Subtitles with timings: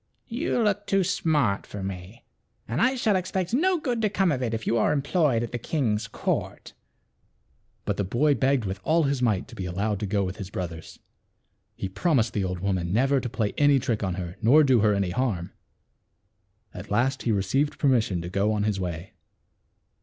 [0.29, 2.25] You look too smart for me,
[2.67, 3.51] and I shall expect
[3.83, 6.73] good to come of it if you are employed at the king's court."
[7.85, 10.49] But the boy begged with all his might to be allowed to go with his
[10.49, 10.97] brothers.
[11.75, 14.95] He promised the old woman never to play any trick on her nor do her
[14.95, 15.51] any harm.
[16.73, 19.13] At last he received per mission to go on his way.